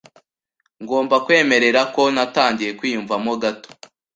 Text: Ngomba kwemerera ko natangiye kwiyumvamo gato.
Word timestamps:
Ngomba 0.83 1.15
kwemerera 1.25 1.81
ko 1.93 2.03
natangiye 2.15 2.71
kwiyumvamo 2.79 3.33
gato. 3.41 3.69